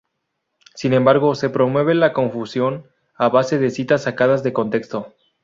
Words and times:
Sin 0.73 0.93
embargo, 0.93 1.35
se 1.35 1.51
promueve 1.51 1.93
la 1.93 2.11
confusión 2.11 2.87
a 3.13 3.29
base 3.29 3.59
de 3.59 3.69
citas 3.69 4.01
sacadas 4.01 4.41
de 4.41 4.51
contexto. 4.51 5.13